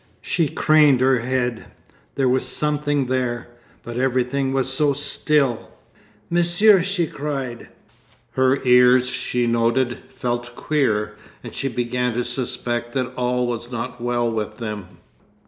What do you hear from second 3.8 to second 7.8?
But everything was so still! 'Monsieur!' she cried.